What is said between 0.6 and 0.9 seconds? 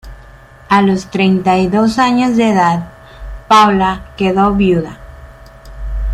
A